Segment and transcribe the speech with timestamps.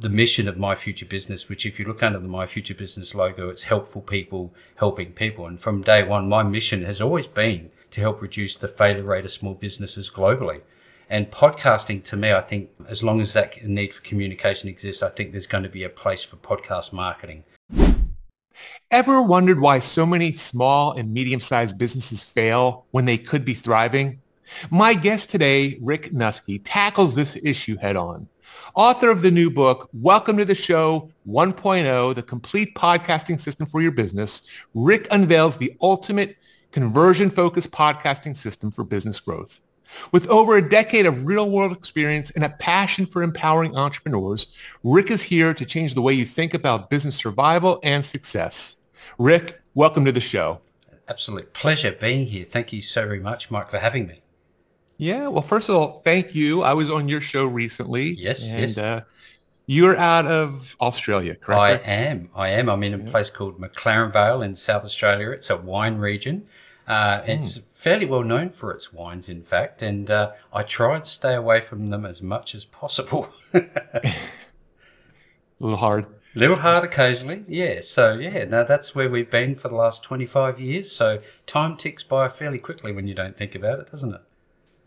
[0.00, 3.14] the mission of my future business, which if you look under the my future business
[3.14, 5.46] logo, it's helpful people helping people.
[5.46, 9.26] And from day one, my mission has always been to help reduce the failure rate
[9.26, 10.62] of small businesses globally.
[11.10, 15.10] And podcasting to me, I think as long as that need for communication exists, I
[15.10, 17.44] think there's going to be a place for podcast marketing.
[18.90, 24.20] Ever wondered why so many small and medium-sized businesses fail when they could be thriving?
[24.70, 28.28] My guest today, Rick Nuske, tackles this issue head on.
[28.74, 33.82] Author of the new book, Welcome to the Show 1.0, the complete podcasting system for
[33.82, 34.42] your business,
[34.74, 36.36] Rick unveils the ultimate
[36.72, 39.60] conversion-focused podcasting system for business growth.
[40.12, 44.46] With over a decade of real-world experience and a passion for empowering entrepreneurs,
[44.84, 48.76] Rick is here to change the way you think about business survival and success.
[49.18, 50.60] Rick, welcome to the show.
[51.08, 52.44] Absolute pleasure being here.
[52.44, 54.20] Thank you so very much, Mike, for having me.
[55.00, 56.62] Yeah, well, first of all, thank you.
[56.62, 58.10] I was on your show recently.
[58.10, 58.76] Yes, and, yes.
[58.76, 59.00] Uh,
[59.64, 61.88] you're out of Australia, correct?
[61.88, 62.28] I am.
[62.34, 62.68] I am.
[62.68, 63.10] I'm in a yeah.
[63.10, 65.30] place called McLaren Vale in South Australia.
[65.30, 66.46] It's a wine region.
[66.86, 67.62] Uh, it's mm.
[67.70, 71.62] fairly well known for its wines, in fact, and uh, I try and stay away
[71.62, 73.30] from them as much as possible.
[73.54, 73.62] a
[75.60, 76.04] little hard.
[76.36, 77.80] A little hard occasionally, yeah.
[77.80, 80.92] So yeah, now that's where we've been for the last twenty-five years.
[80.92, 84.20] So time ticks by fairly quickly when you don't think about it, doesn't it?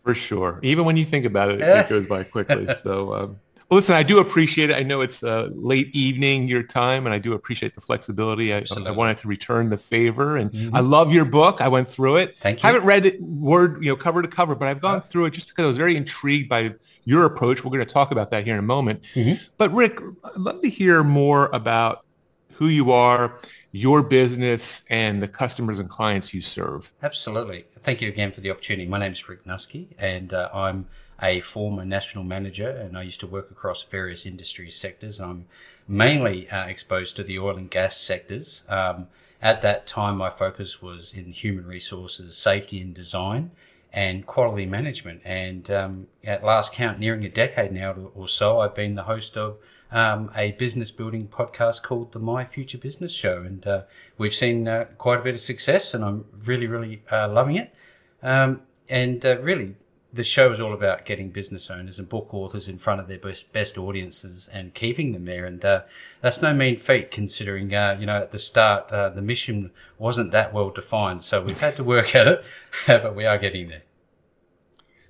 [0.04, 0.60] For sure.
[0.62, 2.68] Even when you think about it, it goes by quickly.
[2.82, 4.76] So, um, well, listen, I do appreciate it.
[4.76, 8.52] I know it's uh, late evening your time, and I do appreciate the flexibility.
[8.52, 10.76] I, I wanted to return the favor, and mm-hmm.
[10.76, 11.62] I love your book.
[11.62, 12.36] I went through it.
[12.40, 12.68] Thank you.
[12.68, 15.00] I haven't read it word, you know, cover to cover, but I've gone oh.
[15.00, 16.74] through it just because I was very intrigued by
[17.04, 17.64] your approach.
[17.64, 19.02] We're going to talk about that here in a moment.
[19.14, 19.42] Mm-hmm.
[19.56, 22.04] But Rick, I'd love to hear more about
[22.52, 23.38] who you are
[23.74, 26.92] your business and the customers and clients you serve.
[27.02, 27.64] Absolutely.
[27.80, 28.88] Thank you again for the opportunity.
[28.88, 30.86] My name is Rick Nuske, and uh, I'm
[31.20, 35.20] a former national manager, and I used to work across various industry sectors.
[35.20, 35.46] I'm
[35.88, 38.62] mainly uh, exposed to the oil and gas sectors.
[38.68, 39.08] Um,
[39.42, 43.50] at that time, my focus was in human resources, safety and design,
[43.92, 45.20] and quality management.
[45.24, 49.36] And um, at last count, nearing a decade now or so, I've been the host
[49.36, 49.56] of
[49.94, 53.82] um, a business building podcast called the My Future Business Show, and uh,
[54.18, 57.72] we've seen uh, quite a bit of success, and I'm really, really uh, loving it.
[58.20, 59.76] Um, and uh, really,
[60.12, 63.20] the show is all about getting business owners and book authors in front of their
[63.20, 65.46] best, best audiences and keeping them there.
[65.46, 65.82] And uh,
[66.20, 70.52] that's no mean feat, considering uh, you know at the start the mission wasn't that
[70.52, 71.22] well defined.
[71.22, 72.44] So we've had to work at it,
[72.88, 73.82] but we are getting there.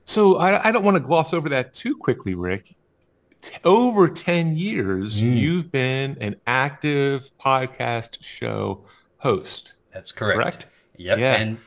[0.05, 2.75] So I, I, don't want to gloss over that too quickly, Rick
[3.45, 5.37] t- over 10 years, mm.
[5.37, 8.85] you've been an active podcast show
[9.19, 9.73] host.
[9.93, 10.41] That's correct.
[10.41, 10.67] Correct?
[10.97, 11.19] Yep.
[11.19, 11.35] Yeah.
[11.35, 11.59] And,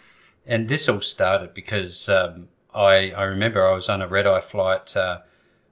[0.45, 4.41] and this all started because um, I, I remember I was on a red eye
[4.41, 5.19] flight uh,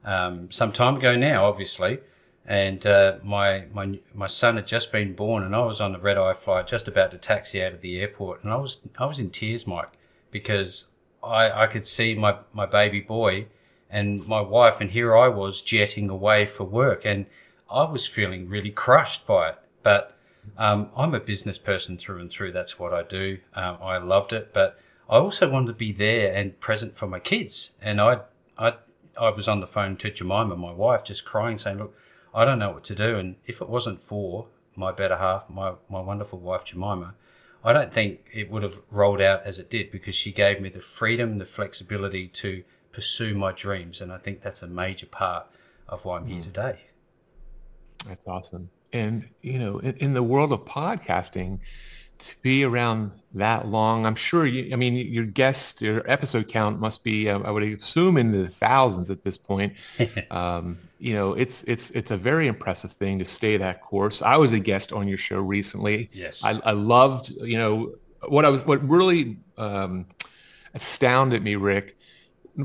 [0.04, 2.00] um, some time ago now, obviously.
[2.48, 5.98] And uh, my, my my son had just been born, and I was on the
[5.98, 9.08] red eye flight, just about to taxi out of the airport, and I was I
[9.08, 9.90] was in tears, Mike,
[10.30, 10.86] because
[11.26, 13.48] I, I could see my, my baby boy
[13.90, 17.26] and my wife, and here I was jetting away for work, and
[17.70, 19.56] I was feeling really crushed by it.
[19.84, 20.18] But
[20.58, 22.52] um, I'm a business person through and through.
[22.52, 23.40] That's what I do.
[23.54, 24.80] Um, I loved it, but
[25.10, 27.74] I also wanted to be there and present for my kids.
[27.82, 28.22] And I,
[28.58, 28.74] I,
[29.20, 31.96] I was on the phone to Jemima, my wife, just crying, saying, "Look,
[32.34, 35.74] I don't know what to do." And if it wasn't for my better half, my
[35.90, 37.14] my wonderful wife Jemima,
[37.64, 40.70] I don't think it would have rolled out as it did because she gave me
[40.70, 42.64] the freedom, the flexibility to
[42.96, 44.02] pursue my dreams.
[44.02, 45.48] And I think that's a major part
[45.90, 46.44] of why I'm here mm.
[46.44, 46.80] today.
[48.08, 48.70] That's awesome.
[48.94, 51.60] And, you know, in, in, the world of podcasting,
[52.18, 56.80] to be around that long, I'm sure, you, I mean, your guest, your episode count
[56.80, 59.74] must be, uh, I would assume, in the thousands at this point.
[60.32, 64.22] um, you know, it's it's it's a very impressive thing to stay that course.
[64.22, 66.10] I was a guest on your show recently.
[66.14, 67.96] Yes, I, I loved, you know,
[68.30, 70.06] what I was, what really um,
[70.74, 71.98] astounded me, Rick,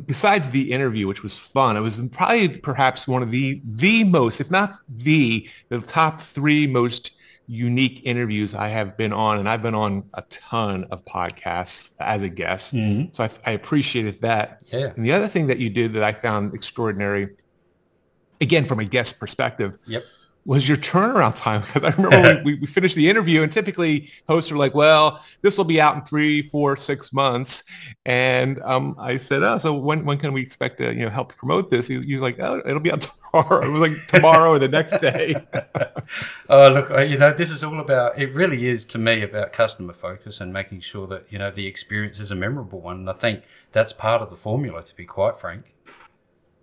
[0.06, 4.40] besides the interview, which was fun, it was probably perhaps one of the the most,
[4.40, 7.12] if not the, the top three most
[7.46, 12.22] unique interviews I have been on, and I've been on a ton of podcasts as
[12.22, 13.12] a guest, mm-hmm.
[13.12, 14.60] so I, I, appreciated that.
[14.66, 14.92] Yeah.
[14.94, 17.30] And the other thing that you did that I found extraordinary,
[18.40, 20.04] again from a guest perspective, yep
[20.44, 21.62] was your turnaround time?
[21.72, 25.56] Because I remember we, we, finished the interview and typically hosts are like, well, this
[25.56, 27.64] will be out in three, four, six months.
[28.06, 31.34] And um, I said, oh, so when, when can we expect to, you know, help
[31.36, 31.86] promote this?
[31.86, 33.64] He, he was like, oh, it'll be out tomorrow.
[33.64, 35.36] It was like tomorrow or the next day.
[36.48, 39.92] oh, look, you know, this is all about, it really is to me about customer
[39.92, 42.96] focus and making sure that, you know, the experience is a memorable one.
[42.96, 45.74] And I think that's part of the formula, to be quite frank.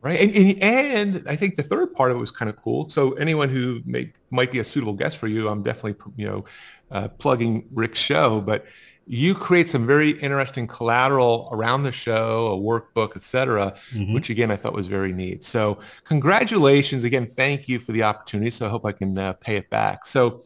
[0.01, 0.19] Right.
[0.19, 2.87] And, and, and I think the third part of it was kind of cool.
[2.89, 6.45] So anyone who may, might be a suitable guest for you, I'm definitely, you know,
[6.91, 8.65] uh, plugging Rick's show, but
[9.07, 14.13] you create some very interesting collateral around the show, a workbook, et cetera, mm-hmm.
[14.13, 15.43] which again, I thought was very neat.
[15.43, 17.25] So congratulations again.
[17.25, 18.51] Thank you for the opportunity.
[18.51, 20.05] So I hope I can uh, pay it back.
[20.05, 20.43] So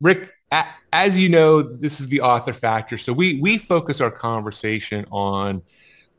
[0.00, 2.98] Rick, a- as you know, this is the author factor.
[2.98, 5.62] So we, we focus our conversation on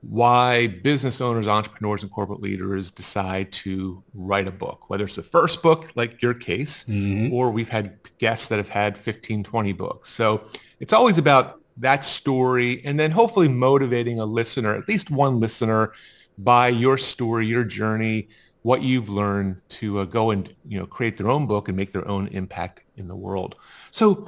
[0.10, 5.24] why business owners, entrepreneurs, and corporate leaders decide to write a book, whether it's the
[5.24, 7.34] first book, like your case, mm-hmm.
[7.34, 10.10] or we've had guests that have had 15, 20 books.
[10.12, 10.46] So
[10.80, 15.94] it's always about that story and then hopefully motivating a listener, at least one listener,
[16.38, 18.28] by your story, your journey,
[18.64, 21.92] what you've learned to uh, go and you know create their own book and make
[21.92, 23.56] their own impact in the world.
[23.92, 24.28] So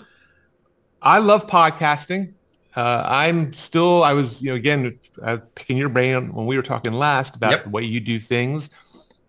[1.02, 2.34] I love podcasting.
[2.76, 6.64] Uh, I'm still, I was, you know, again, uh, picking your brain when we were
[6.64, 7.64] talking last about yep.
[7.64, 8.70] the way you do things.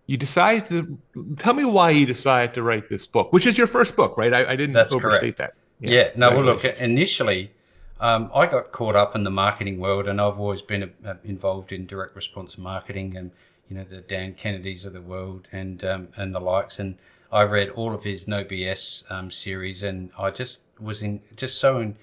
[0.07, 0.99] You decided to
[1.37, 4.33] tell me why you decided to write this book, which is your first book, right?
[4.33, 5.39] I, I didn't That's overstate correct.
[5.39, 5.55] that.
[5.81, 5.91] Yeah.
[5.91, 6.11] yeah.
[6.17, 7.51] No, well, look, initially,
[8.01, 11.73] um, I got caught up in the marketing world, and I've always been uh, involved
[11.73, 13.31] in direct response marketing, and
[13.69, 16.79] you know the Dan Kennedys of the world, and um, and the likes.
[16.79, 16.97] And
[17.33, 21.59] I read all of his No BS um, series, and I just was in just
[21.59, 21.97] so in,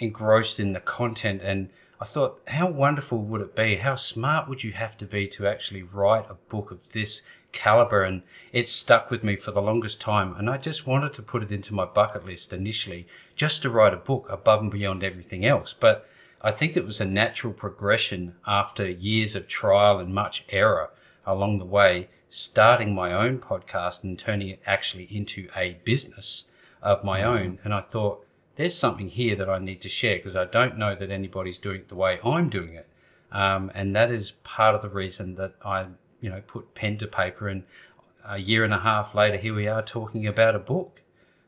[0.00, 1.68] engrossed in the content and
[2.02, 3.76] I thought, how wonderful would it be?
[3.76, 7.20] How smart would you have to be to actually write a book of this
[7.52, 8.02] caliber?
[8.02, 8.22] And
[8.54, 10.34] it stuck with me for the longest time.
[10.34, 13.06] And I just wanted to put it into my bucket list initially,
[13.36, 15.74] just to write a book above and beyond everything else.
[15.78, 16.06] But
[16.40, 20.88] I think it was a natural progression after years of trial and much error
[21.26, 26.46] along the way, starting my own podcast and turning it actually into a business
[26.80, 27.26] of my mm.
[27.26, 27.58] own.
[27.62, 28.24] And I thought,
[28.60, 31.78] there's something here that I need to share because I don't know that anybody's doing
[31.78, 32.86] it the way I'm doing it.
[33.32, 35.86] Um, and that is part of the reason that I,
[36.20, 37.48] you know, put pen to paper.
[37.48, 37.62] And
[38.22, 41.00] a year and a half later, here we are talking about a book.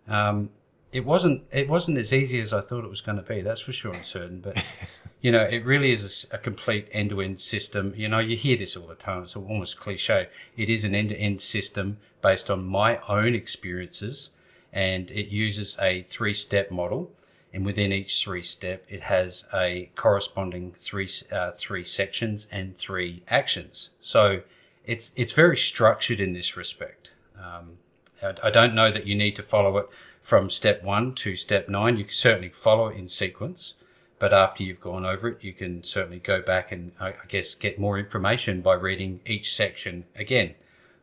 [0.09, 0.49] Um,
[0.91, 3.43] it wasn't it wasn't as easy as I thought it was going to be.
[3.43, 4.41] That's for sure and certain.
[4.41, 4.65] But
[5.21, 7.93] you know, it really is a, a complete end to end system.
[7.95, 9.25] You know, you hear this all the time.
[9.25, 10.29] It's almost cliche.
[10.57, 14.31] It is an end to end system based on my own experiences
[14.73, 17.13] and it uses a three step model.
[17.55, 23.23] And within each three step, it has a corresponding three uh, three sections and three
[23.29, 23.91] actions.
[24.01, 24.43] So
[24.87, 27.13] it's it's very structured in this respect.
[27.39, 27.79] Um,
[28.23, 29.87] I, I don't know that you need to follow it
[30.23, 31.99] from step one to step nine.
[31.99, 33.75] You can certainly follow it in sequence,
[34.19, 37.79] but after you've gone over it, you can certainly go back and I guess get
[37.79, 40.55] more information by reading each section again.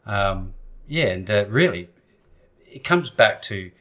[0.06, 0.54] Um,
[0.88, 1.90] yeah, and uh, really,
[2.72, 3.72] it comes back to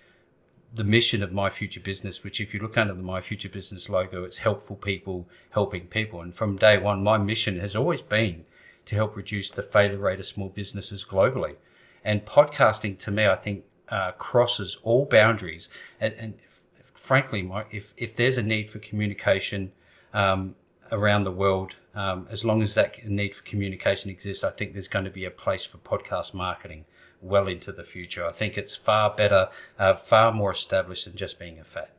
[0.72, 3.88] the mission of my future business which if you look under the my future business
[3.88, 6.20] logo it's helpful people helping people.
[6.20, 8.44] And from day one my mission has always been
[8.84, 11.56] to help reduce the failure rate of small businesses globally.
[12.04, 15.70] And podcasting to me i think uh, crosses all boundaries.
[15.98, 16.62] And, and if,
[16.94, 19.72] frankly Mike, if, if there's a need for communication
[20.12, 20.54] um,
[20.92, 24.88] around the world um, as long as that need for communication exists i think there's
[24.88, 26.84] going to be a place for podcast marketing
[27.20, 28.24] well into the future.
[28.24, 29.48] I think it's far better,
[29.78, 31.90] uh, far more established than just being a fad.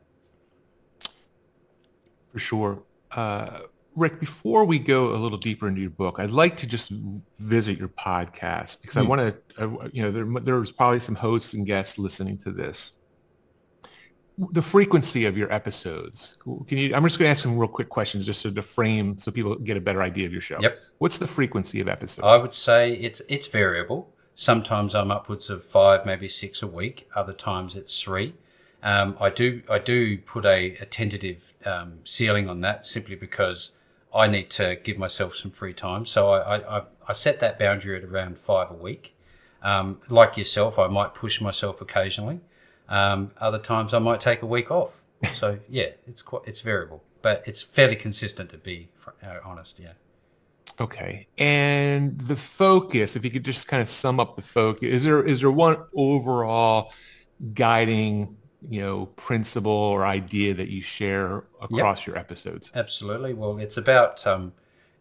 [2.32, 2.82] For sure.
[3.10, 3.60] Uh,
[3.96, 6.90] Rick, before we go a little deeper into your book, I'd like to just
[7.38, 9.00] visit your podcast because mm.
[9.00, 9.08] I hmm.
[9.08, 9.20] want
[9.58, 12.92] to, you know, there, there's probably some hosts and guests listening to this.
[14.38, 16.38] The frequency of your episodes.
[16.66, 16.94] Can you?
[16.94, 19.76] I'm just going to ask some real quick questions just to frame so people get
[19.76, 20.58] a better idea of your show.
[20.60, 20.78] Yep.
[20.96, 22.24] What's the frequency of episodes?
[22.24, 24.14] I would say it's it's variable.
[24.40, 27.06] Sometimes I'm upwards of five, maybe six a week.
[27.14, 28.32] Other times it's three.
[28.82, 33.72] Um, I do I do put a, a tentative um, ceiling on that simply because
[34.14, 36.06] I need to give myself some free time.
[36.06, 39.14] So I, I, I set that boundary at around five a week.
[39.62, 42.40] Um, like yourself, I might push myself occasionally.
[42.88, 45.02] Um, other times I might take a week off.
[45.34, 48.88] So yeah, it's quite it's variable, but it's fairly consistent to be
[49.22, 49.78] uh, honest.
[49.78, 49.92] Yeah.
[50.78, 51.26] Okay.
[51.38, 55.22] And the focus, if you could just kind of sum up the focus, is there
[55.26, 56.92] is there one overall
[57.54, 58.36] guiding,
[58.68, 62.06] you know, principle or idea that you share across yep.
[62.06, 62.70] your episodes?
[62.74, 63.34] Absolutely.
[63.34, 64.52] Well, it's about um,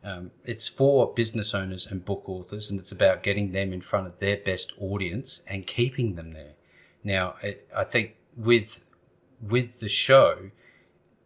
[0.03, 4.07] um, it's for business owners and book authors, and it's about getting them in front
[4.07, 6.53] of their best audience and keeping them there.
[7.03, 8.83] Now, it, I think with
[9.41, 10.51] with the show,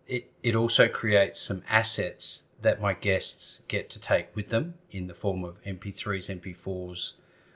[0.07, 5.07] it it also creates some assets that my guests get to take with them in
[5.07, 7.13] the form of MP3s, MP4s,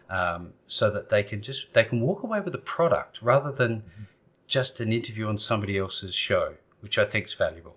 [0.10, 3.82] um, so that they can just they can walk away with a product rather than
[3.82, 4.04] mm-hmm.
[4.48, 7.76] just an interview on somebody else's show, which I think is valuable.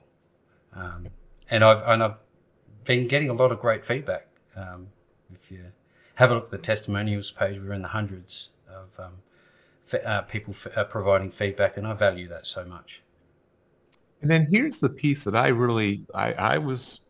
[0.73, 1.09] Um,
[1.51, 2.17] and I've and I've
[2.85, 4.29] been getting a lot of great feedback.
[4.55, 4.89] Um,
[5.33, 5.73] if you
[6.21, 7.59] have a look at the testimonials page.
[7.59, 9.15] We're in the hundreds of um,
[9.91, 13.03] f- uh, people f- uh, providing feedback, and I value that so much.
[14.21, 17.01] And then here's the piece that I really I, I was,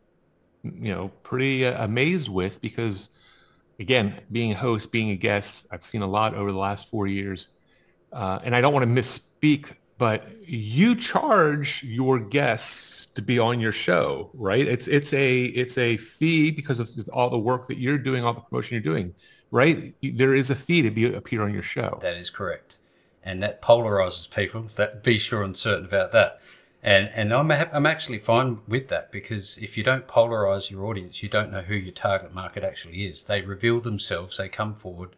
[0.62, 3.11] you know, pretty uh, amazed with because,
[3.79, 7.07] again, being a host, being a guest, I've seen a lot over the last four
[7.07, 7.49] years,
[8.12, 13.61] uh, and I don't want to misspeak, but you charge your guests to be on
[13.61, 14.67] your show, right?
[14.67, 18.33] It's it's a it's a fee because of all the work that you're doing, all
[18.33, 19.14] the promotion you're doing,
[19.50, 19.95] right?
[20.02, 21.99] There is a fee to be appear on your show.
[22.02, 22.79] That is correct,
[23.23, 24.62] and that polarizes people.
[24.76, 26.40] That be sure and certain about that.
[26.82, 31.22] And and I'm I'm actually fine with that because if you don't polarize your audience,
[31.22, 33.25] you don't know who your target market actually is.
[33.25, 35.10] They reveal themselves, they come forward,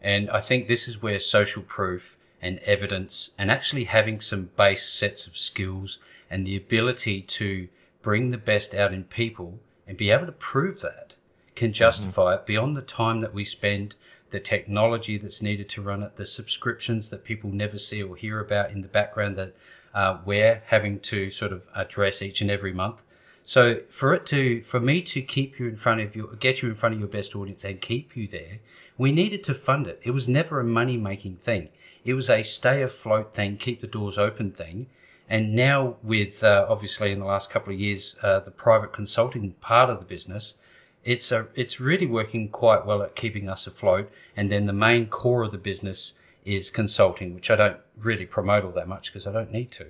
[0.00, 4.84] and I think this is where social proof and evidence and actually having some base
[4.84, 6.00] sets of skills
[6.30, 7.68] and the ability to
[8.00, 11.14] bring the best out in people and be able to prove that
[11.54, 11.74] can mm-hmm.
[11.74, 12.40] justify mm-hmm.
[12.40, 13.94] it beyond the time that we spend,
[14.32, 18.40] the technology that's needed to run it, the subscriptions that people never see or hear
[18.40, 19.54] about in the background that
[19.94, 23.04] uh, we're having to sort of address each and every month.
[23.44, 26.68] So for it to, for me to keep you in front of your, get you
[26.68, 28.60] in front of your best audience and keep you there,
[28.96, 30.00] we needed to fund it.
[30.02, 31.68] It was never a money making thing.
[32.04, 34.86] It was a stay afloat thing, keep the doors open thing.
[35.28, 39.52] And now, with uh, obviously in the last couple of years, uh, the private consulting
[39.54, 40.56] part of the business,
[41.04, 44.10] it's a, it's really working quite well at keeping us afloat.
[44.36, 48.64] And then the main core of the business is consulting, which I don't really promote
[48.64, 49.86] all that much because I don't need to.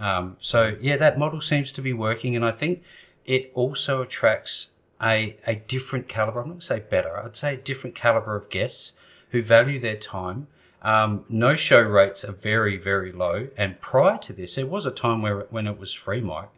[0.00, 2.82] Um, so yeah, that model seems to be working, and I think
[3.24, 4.70] it also attracts
[5.02, 6.40] a a different caliber.
[6.40, 7.18] I'm not say better.
[7.18, 8.92] I'd say a different caliber of guests
[9.30, 10.46] who value their time
[10.82, 13.48] um, no show rates are very, very low.
[13.56, 16.50] And prior to this, there was a time where when it was free Mike,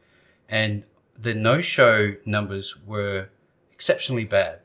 [0.48, 0.84] and
[1.18, 3.28] the no show numbers were
[3.80, 4.58] exceptionally bad.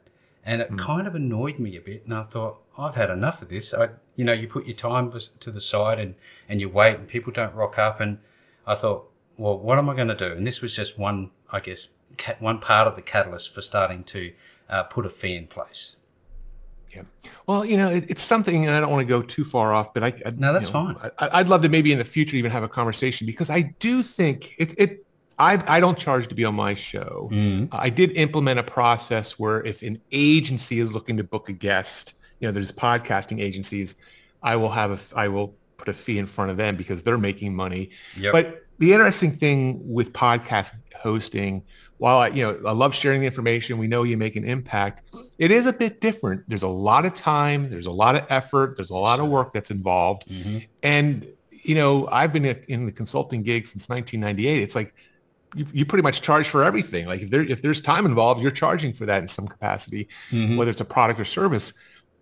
[0.44, 0.78] And it mm.
[0.78, 2.04] kind of annoyed me a bit.
[2.04, 3.74] And I thought, I've had enough of this.
[3.74, 6.16] I, you know, you put your time to the side and,
[6.50, 8.02] and you wait and people don't rock up.
[8.02, 8.18] And
[8.68, 10.34] I thought, well, what am I going to do?
[10.34, 11.88] And this was just one, I guess,
[12.40, 14.34] one part of the catalyst for starting to
[14.70, 15.96] uh, put a fee in place.
[16.94, 17.04] Yeah.
[17.48, 19.94] Well, you know, it, it's something, and I don't want to go too far off,
[19.94, 21.12] but I, I no, that's you know, fine.
[21.20, 24.04] I, would love to maybe in the future even have a conversation because I do
[24.04, 24.76] think it.
[24.78, 25.05] it
[25.38, 27.30] I, I don't charge to be on my show.
[27.32, 27.70] Mm.
[27.72, 32.14] I did implement a process where if an agency is looking to book a guest,
[32.40, 33.96] you know, there's podcasting agencies,
[34.44, 37.18] I will have a, I will put a fee in front of them because they're
[37.18, 37.90] making money.
[38.18, 38.32] Yep.
[38.32, 41.64] But the interesting thing with podcast hosting
[41.98, 45.04] while I, you know, I love sharing the information, we know you make an impact.
[45.38, 46.44] It is a bit different.
[46.48, 49.54] There's a lot of time, there's a lot of effort, there's a lot of work
[49.54, 50.28] that's involved.
[50.28, 50.60] Mm-hmm.
[50.84, 54.62] And, you know, I've been in the consulting gig since 1998.
[54.62, 54.94] It's like
[55.56, 57.08] you, you pretty much charge for everything.
[57.08, 60.58] Like if there if there's time involved, you're charging for that in some capacity, mm-hmm.
[60.58, 61.74] whether it's a product or service.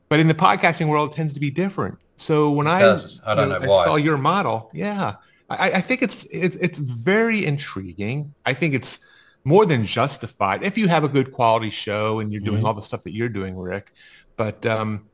[0.09, 1.97] But in the podcasting world, it tends to be different.
[2.17, 5.15] So when I, I, don't know, know I saw your model, yeah,
[5.49, 8.33] I, I think it's, it's it's very intriguing.
[8.45, 8.99] I think it's
[9.43, 12.67] more than justified if you have a good quality show and you're doing mm-hmm.
[12.67, 13.91] all the stuff that you're doing, Rick.
[14.37, 15.09] But um,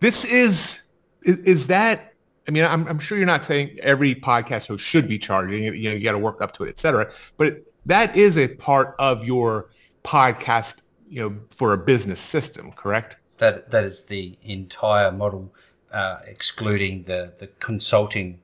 [0.00, 0.82] this is,
[1.22, 2.14] is, is that
[2.48, 5.64] I mean, I'm, I'm, sure you're not saying every podcast host should be charging.
[5.64, 7.10] You know, you got to work up to it, et cetera.
[7.36, 9.70] But that is a part of your
[10.04, 13.16] podcast, you know, for a business system, correct?
[13.38, 15.52] That that is the entire model,
[15.92, 18.40] uh, excluding the the consulting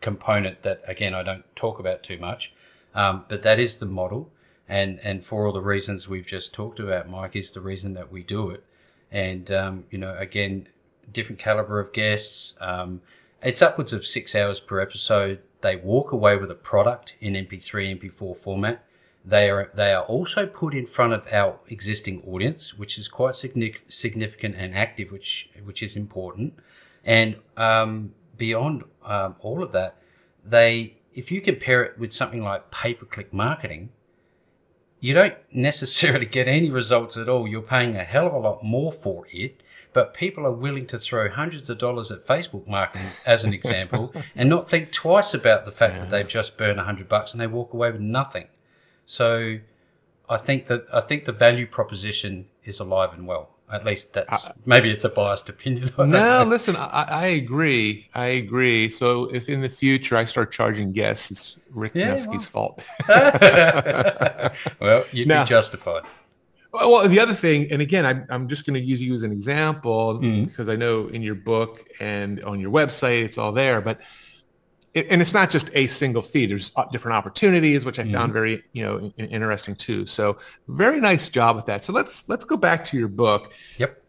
[0.00, 2.52] component that again I don't talk about too much.
[2.94, 4.30] Um, but that is the model
[4.68, 8.10] and and for all the reasons we've just talked about, Mike, is the reason that
[8.10, 8.64] we do it.
[9.10, 10.68] And um, you know, again,
[11.12, 12.54] different caliber of guests.
[12.60, 13.02] Um,
[13.44, 15.40] it's upwards of six hours per episode.
[15.60, 18.84] They walk away with a product in MP3, MP4 format.
[19.24, 23.34] They are they are also put in front of our existing audience, which is quite
[23.34, 26.54] significant and active, which which is important.
[27.04, 29.96] And um, beyond um, all of that,
[30.44, 33.90] they if you compare it with something like pay per click marketing,
[35.04, 37.46] you don't necessarily get any results at all.
[37.46, 40.98] You're paying a hell of a lot more for it, but people are willing to
[40.98, 45.66] throw hundreds of dollars at Facebook marketing, as an example, and not think twice about
[45.66, 46.00] the fact yeah.
[46.00, 48.46] that they've just burned a hundred bucks and they walk away with nothing.
[49.04, 49.58] So,
[50.26, 53.50] I think that I think the value proposition is alive and well.
[53.72, 55.90] At least that's maybe it's a biased opinion.
[55.98, 58.08] no, listen, I, I, agree.
[58.14, 58.90] I agree.
[58.90, 62.38] So if in the future I start charging guests, it's Rick yeah, well.
[62.40, 62.86] fault.
[64.80, 66.04] well, you'd now, be justified.
[66.72, 69.32] Well, the other thing, and again, I'm, I'm just going to use you as an
[69.32, 70.46] example mm.
[70.46, 74.00] because I know in your book and on your website, it's all there, but
[74.94, 76.46] and it's not just a single fee.
[76.46, 78.32] There's different opportunities, which I found mm-hmm.
[78.32, 80.06] very, you know, interesting too.
[80.06, 81.84] So very nice job with that.
[81.84, 83.52] So let's let's go back to your book.
[83.78, 84.02] Yep.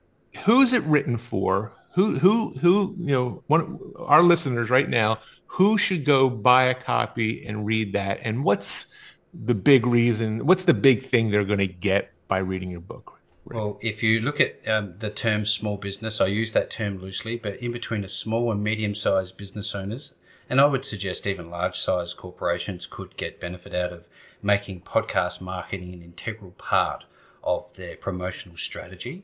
[0.45, 1.73] who's it written for?
[1.93, 6.75] Who who who you know one our listeners right now who should go buy a
[6.75, 8.87] copy and read that and what's
[9.33, 13.15] the big reason what's the big thing they're going to get by reading your book
[13.45, 17.37] well, if you look at um, the term small business, I use that term loosely,
[17.37, 20.15] but in between a small and medium sized business owners,
[20.49, 24.07] and I would suggest even large sized corporations could get benefit out of
[24.41, 27.05] making podcast marketing an integral part
[27.43, 29.23] of their promotional strategy,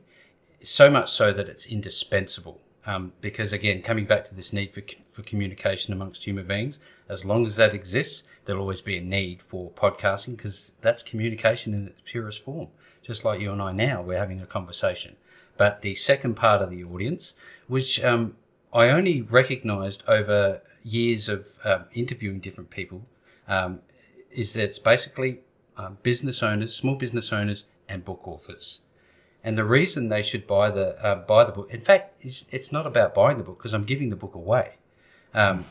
[0.63, 2.61] so much so that it's indispensable.
[2.83, 7.23] Um, because again, coming back to this need for, for communication amongst human beings, as
[7.23, 11.87] long as that exists, there'll always be a need for podcasting because that's communication in
[11.87, 12.69] its purest form
[13.01, 15.15] just like you and I now, we're having a conversation.
[15.57, 17.35] But the second part of the audience,
[17.67, 18.35] which um,
[18.73, 23.05] I only recognized over years of um, interviewing different people,
[23.47, 23.79] um,
[24.31, 25.39] is that it's basically
[25.77, 28.81] um, business owners, small business owners, and book authors.
[29.43, 32.71] And the reason they should buy the uh, buy the book, in fact, it's, it's
[32.71, 34.75] not about buying the book because I'm giving the book away.
[35.33, 35.65] Um,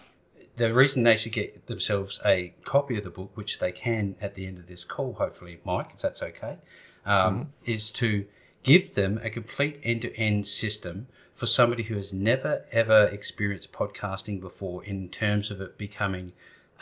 [0.57, 4.35] the reason they should get themselves a copy of the book, which they can at
[4.35, 6.59] the end of this call, hopefully, Mike, if that's okay,
[7.07, 7.43] um, mm-hmm.
[7.65, 8.27] is to
[8.63, 11.07] give them a complete end to end system
[11.41, 16.31] for somebody who has never ever experienced podcasting before in terms of it becoming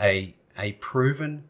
[0.01, 1.45] a, a proven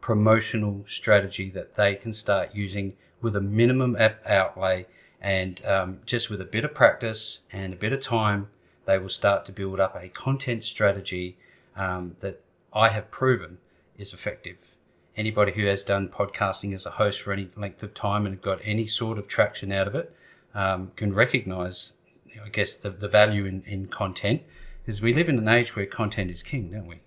[0.00, 4.84] promotional strategy that they can start using with a minimum outlay
[5.20, 8.48] and um, just with a bit of practice and a bit of time
[8.84, 11.36] they will start to build up a content strategy
[11.76, 12.42] um, that
[12.72, 13.58] i have proven
[13.96, 14.72] is effective.
[15.16, 18.58] Anybody who has done podcasting as a host for any length of time and got
[18.64, 20.12] any sort of traction out of it
[20.54, 21.94] um, can recognize,
[22.44, 24.42] I guess, the, the value in, in content
[24.86, 27.00] is we live in an age where content is king, don't we?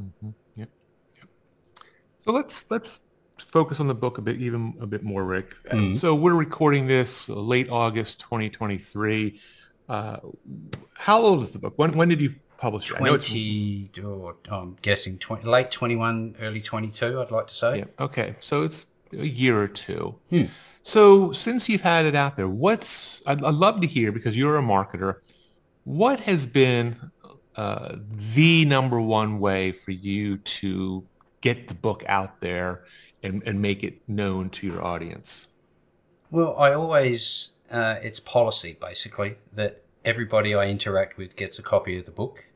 [0.00, 0.30] Mm-hmm.
[0.56, 0.68] Yep.
[1.16, 1.28] yep.
[2.20, 3.02] So let's let's
[3.38, 5.54] focus on the book a bit, even a bit more, Rick.
[5.64, 5.94] Mm-hmm.
[5.94, 9.40] So we're recording this late August, 2023.
[9.88, 10.18] Uh,
[10.94, 11.74] how old is the book?
[11.76, 12.94] When when did you publisher?
[12.94, 17.78] 20, or I'm guessing 20, late 21, early 22, I'd like to say.
[17.78, 17.84] Yeah.
[17.98, 18.34] Okay.
[18.40, 20.14] So it's a year or two.
[20.30, 20.44] Hmm.
[20.82, 24.58] So since you've had it out there, what's, I'd, I'd, love to hear, because you're
[24.58, 25.16] a marketer,
[25.84, 27.10] what has been
[27.56, 27.96] uh,
[28.34, 31.06] the number one way for you to
[31.40, 32.84] get the book out there
[33.22, 35.48] and, and make it known to your audience?
[36.30, 41.98] Well, I always, uh, it's policy basically that everybody I interact with gets a copy
[41.98, 42.46] of the book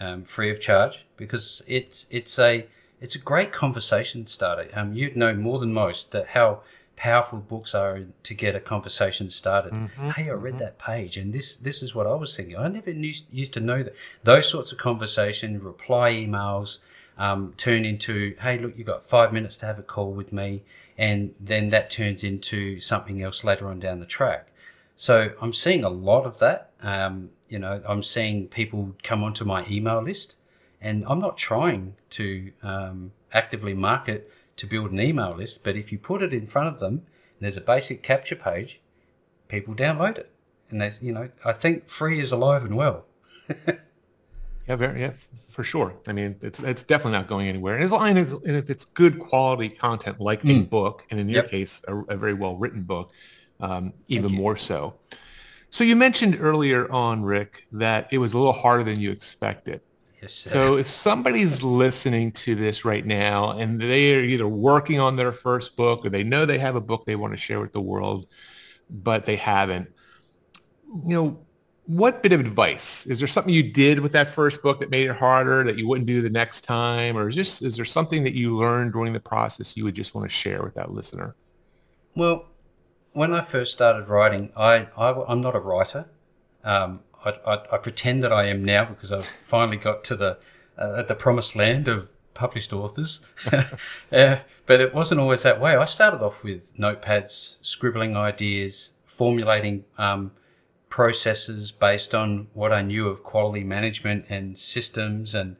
[0.00, 2.66] um, free of charge because it's it's a
[3.00, 4.68] it's a great conversation starter.
[4.74, 6.62] Um, you'd know more than most that how
[7.00, 9.72] powerful books are to get a conversation started.
[9.72, 10.64] Mm-hmm, hey, I read mm-hmm.
[10.64, 12.58] that page, and this this is what I was thinking.
[12.58, 16.78] I never used, used to know that those sorts of conversation, reply emails,
[17.16, 20.62] um, turn into, hey, look, you've got five minutes to have a call with me,
[20.98, 24.52] and then that turns into something else later on down the track.
[24.94, 26.70] So I'm seeing a lot of that.
[26.82, 30.36] Um, you know, I'm seeing people come onto my email list,
[30.82, 35.90] and I'm not trying to um, actively market to build an email list, but if
[35.90, 37.06] you put it in front of them,
[37.40, 38.78] there's a basic capture page,
[39.48, 40.30] people download it,
[40.68, 43.06] and there's you know, I think free is alive and well.
[43.48, 45.12] yeah, very, yeah,
[45.48, 45.94] for sure.
[46.06, 47.76] I mean, it's it's definitely not going anywhere.
[47.76, 50.60] And as long as and if it's good quality content, like mm.
[50.60, 51.50] a book, and in your yep.
[51.50, 53.12] case, a, a, very well written book,
[53.60, 54.94] um, even more so.
[55.70, 59.80] So you mentioned earlier on, Rick, that it was a little harder than you expected.
[60.20, 60.32] Yes.
[60.34, 60.50] Sir.
[60.50, 65.32] So if somebody's listening to this right now and they are either working on their
[65.32, 67.80] first book or they know they have a book they want to share with the
[67.80, 68.26] world,
[68.90, 69.88] but they haven't,
[71.06, 71.38] you know,
[71.86, 75.08] what bit of advice is there something you did with that first book that made
[75.10, 78.32] it harder that you wouldn't do the next time or just is there something that
[78.32, 81.34] you learned during the process you would just want to share with that listener
[82.14, 82.44] well
[83.12, 86.08] when I first started writing, I, I am not a writer.
[86.64, 90.38] Um, I, I, I, pretend that I am now because I've finally got to the
[90.78, 93.20] uh, the promised land of published authors.
[93.52, 95.76] uh, but it wasn't always that way.
[95.76, 100.32] I started off with notepads, scribbling ideas, formulating um,
[100.88, 105.56] processes based on what I knew of quality management and systems, and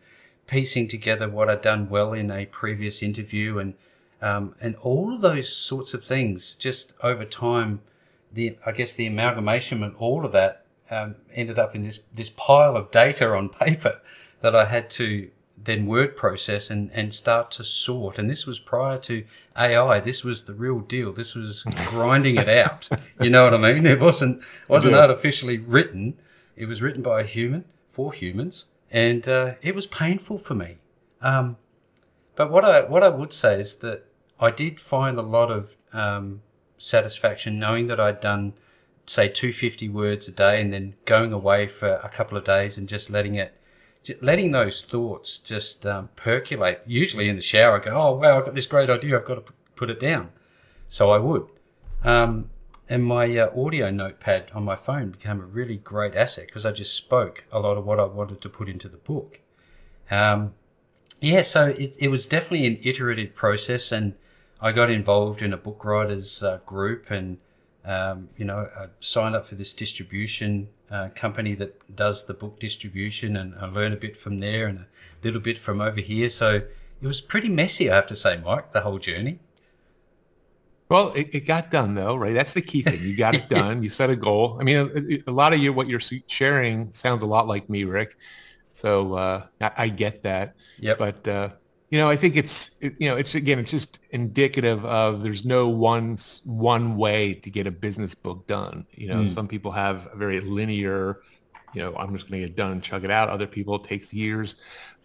[0.46, 3.74] piecing together what I'd done well in a previous interview and
[4.22, 7.80] um, and all of those sorts of things, just over time,
[8.32, 12.30] the I guess the amalgamation and all of that um, ended up in this this
[12.30, 14.00] pile of data on paper
[14.40, 15.30] that I had to
[15.62, 18.18] then word process and, and start to sort.
[18.18, 19.24] And this was prior to
[19.56, 20.00] AI.
[20.00, 21.12] This was the real deal.
[21.12, 22.88] This was grinding it out.
[23.20, 23.86] You know what I mean?
[23.86, 25.00] It wasn't wasn't yeah.
[25.00, 26.18] artificially written.
[26.56, 30.78] It was written by a human for humans, and uh, it was painful for me.
[31.20, 31.56] Um,
[32.36, 34.06] but what I what I would say is that
[34.38, 36.40] I did find a lot of um,
[36.78, 38.54] satisfaction knowing that I'd done
[39.10, 42.88] say 250 words a day and then going away for a couple of days and
[42.88, 43.56] just letting it
[44.22, 46.80] letting those thoughts just um, percolate.
[46.86, 49.44] Usually in the shower I go oh wow i've got this great idea i've got
[49.46, 50.30] to put it down.
[50.86, 51.50] So i would.
[52.04, 52.50] Um,
[52.88, 56.70] and my uh, audio notepad on my phone became a really great asset because i
[56.70, 59.40] just spoke a lot of what i wanted to put into the book.
[60.10, 60.54] Um,
[61.20, 64.14] yeah so it, it was definitely an iterative process and
[64.60, 67.38] i got involved in a book writers uh, group and
[67.84, 72.58] um, you know, I signed up for this distribution uh, company that does the book
[72.60, 74.86] distribution, and I learned a bit from there and a
[75.22, 76.28] little bit from over here.
[76.28, 76.62] So
[77.02, 79.38] it was pretty messy, I have to say, Mike, the whole journey.
[80.90, 82.34] Well, it, it got done though, right?
[82.34, 83.00] That's the key thing.
[83.00, 83.82] You got it done.
[83.82, 84.58] You set a goal.
[84.60, 87.84] I mean, a, a, lot of you, what you're sharing sounds a lot like me,
[87.84, 88.16] Rick.
[88.72, 90.56] So uh, I, I, get that.
[90.80, 90.98] Yep.
[90.98, 91.48] But uh,
[91.90, 95.68] you know, I think it's you know, it's again, it's just indicative of there's no
[95.68, 98.86] one one way to get a business book done.
[98.92, 99.28] You know, mm.
[99.28, 101.20] some people have a very linear,
[101.74, 103.28] you know, I'm just going to get done and chug it out.
[103.28, 104.54] Other people it takes years,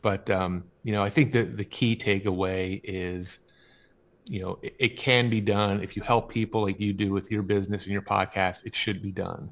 [0.04, 3.40] but um, you know, I think that the key takeaway is,
[4.26, 7.32] you know, it, it can be done if you help people like you do with
[7.32, 8.64] your business and your podcast.
[8.64, 9.52] It should be done.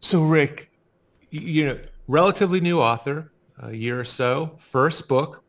[0.00, 0.72] So, Rick,
[1.30, 1.78] you know,
[2.08, 4.52] relatively new author a year or so.
[4.58, 5.42] First book.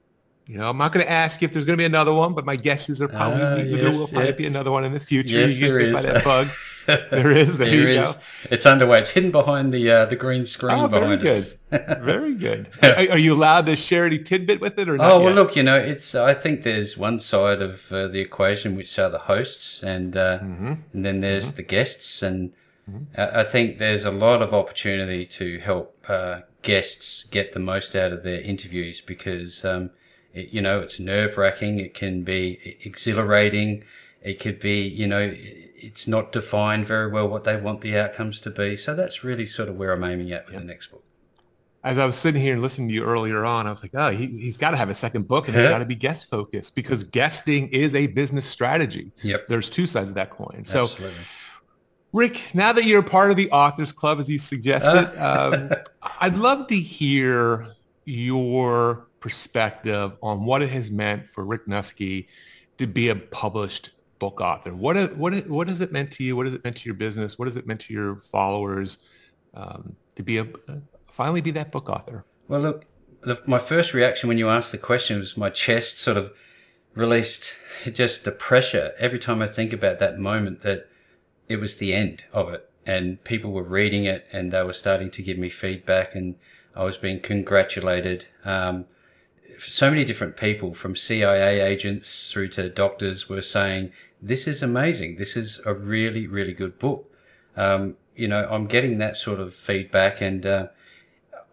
[0.45, 2.45] You know, I'm not going to ask if there's going to be another one, but
[2.45, 4.31] my guesses are probably uh, yes, there will probably yeah.
[4.31, 5.39] be another one in the future.
[5.39, 6.47] Yes, you get by that bug.
[6.87, 7.57] there is.
[7.57, 8.13] There, there you is.
[8.13, 8.19] go.
[8.49, 8.99] It's underway.
[8.99, 11.57] It's hidden behind the uh, the green screen oh, behind very us.
[11.69, 11.97] Good.
[12.01, 12.69] very good.
[12.81, 15.11] Are, are, you allowed to share any tidbit with it or not?
[15.11, 15.35] Oh well, yet?
[15.35, 16.15] look, you know, it's.
[16.15, 20.39] I think there's one side of uh, the equation which are the hosts, and uh,
[20.39, 20.73] mm-hmm.
[20.93, 21.57] and then there's mm-hmm.
[21.57, 22.53] the guests, and
[22.89, 23.19] mm-hmm.
[23.19, 28.11] I think there's a lot of opportunity to help uh, guests get the most out
[28.11, 29.91] of their interviews because, um,
[30.33, 31.79] it, you know, it's nerve wracking.
[31.79, 33.83] It can be exhilarating.
[34.21, 38.39] It could be, you know, it's not defined very well what they want the outcomes
[38.41, 38.75] to be.
[38.75, 40.59] So that's really sort of where I'm aiming at with yeah.
[40.59, 41.03] the next book.
[41.83, 44.09] As I was sitting here and listening to you earlier on, I was like, oh,
[44.09, 46.75] he, has got to have a second book and it's got to be guest focused
[46.75, 49.11] because guesting is a business strategy.
[49.21, 49.47] Yep.
[49.47, 50.65] There's two sides of that coin.
[50.65, 51.17] So Absolutely.
[52.13, 55.71] Rick, now that you're part of the Authors Club, as you suggested, um,
[56.21, 57.67] I'd love to hear
[58.05, 62.27] your perspective on what it has meant for Rick Nuske
[62.77, 64.73] to be a published book author.
[64.73, 66.35] What what what has it meant to you?
[66.35, 67.37] What has it meant to your business?
[67.37, 68.99] What has it meant to your followers
[69.53, 70.47] um, to be a
[71.11, 72.25] finally be that book author?
[72.47, 72.85] Well, look,
[73.21, 76.31] the, my first reaction when you asked the question was my chest sort of
[76.93, 77.53] released
[77.91, 80.89] just the pressure every time I think about that moment that
[81.47, 82.69] it was the end of it.
[82.85, 86.35] And people were reading it and they were starting to give me feedback and
[86.75, 88.27] I was being congratulated.
[88.45, 88.85] Um,
[89.57, 95.17] so many different people from CIA agents through to doctors were saying, this is amazing.
[95.17, 97.11] This is a really, really good book.
[97.55, 100.67] Um, you know, I'm getting that sort of feedback and, uh,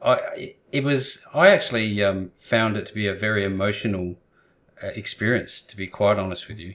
[0.05, 4.17] I, it was, I actually, um, found it to be a very emotional
[4.83, 6.75] uh, experience, to be quite honest with you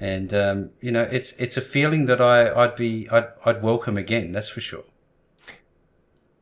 [0.00, 3.96] and um, you know it's it's a feeling that I I'd be I'd I'd welcome
[3.96, 4.32] again.
[4.32, 4.84] That's for sure.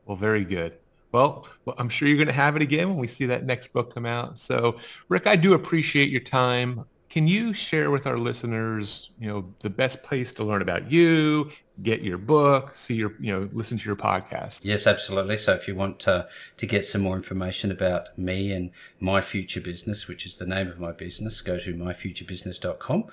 [0.06, 0.76] Well, very good.
[1.12, 3.72] Well, well, I'm sure you're going to have it again when we see that next
[3.72, 4.36] book come out.
[4.36, 6.86] So, Rick, I do appreciate your time.
[7.08, 11.52] Can you share with our listeners, you know, the best place to learn about you,
[11.84, 14.64] get your book, see your, you know, listen to your podcast?
[14.64, 15.36] Yes, absolutely.
[15.36, 19.60] So if you want to, to get some more information about me and my future
[19.60, 23.04] business, which is the name of my business, go to myfuturebusiness.com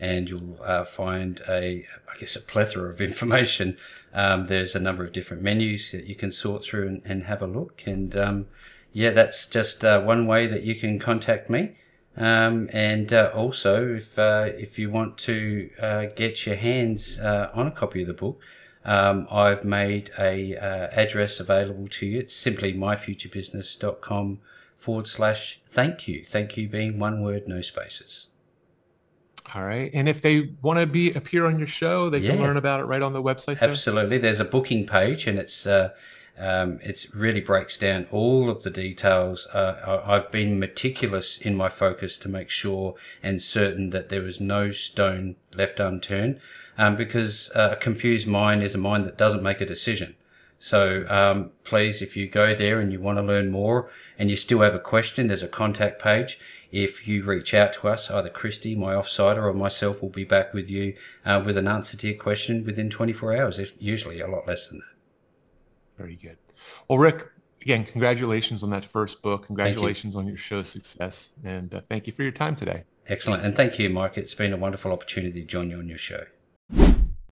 [0.00, 3.76] and you'll uh, find a, I guess, a plethora of information.
[4.12, 7.42] Um, there's a number of different menus that you can sort through and, and have
[7.42, 7.82] a look.
[7.86, 8.46] And um,
[8.92, 11.76] yeah, that's just uh, one way that you can contact me.
[12.16, 17.50] Um, and uh, also, if uh, if you want to uh, get your hands uh,
[17.54, 18.40] on a copy of the book,
[18.84, 20.54] um, I've made a
[20.92, 22.18] address available to you.
[22.18, 24.40] It's simply myfuturebusiness.com
[24.76, 26.24] forward slash thank you.
[26.24, 28.29] Thank you being one word, no spaces.
[29.54, 29.90] All right.
[29.92, 32.32] And if they want to be appear on your show, they yeah.
[32.32, 33.58] can learn about it right on the website.
[33.58, 33.68] There?
[33.68, 34.18] Absolutely.
[34.18, 35.90] There's a booking page, and it's uh,
[36.38, 39.46] um, it really breaks down all of the details.
[39.48, 44.40] Uh, I've been meticulous in my focus to make sure and certain that there was
[44.40, 46.40] no stone left unturned,
[46.78, 50.14] um, because uh, a confused mind is a mind that doesn't make a decision.
[50.62, 54.36] So um, please, if you go there and you want to learn more and you
[54.36, 56.38] still have a question, there's a contact page.
[56.70, 60.54] If you reach out to us, either Christy, my offsider, or myself will be back
[60.54, 64.28] with you uh, with an answer to your question within 24 hours, if usually a
[64.28, 64.96] lot less than that.
[65.98, 66.38] Very good.
[66.88, 67.28] Well, Rick,
[67.62, 69.46] again, congratulations on that first book.
[69.46, 71.32] Congratulations on your show success.
[71.44, 72.84] And uh, thank you for your time today.
[73.08, 73.44] Excellent.
[73.44, 74.16] And thank you, Mike.
[74.16, 76.24] It's been a wonderful opportunity to join you on your show.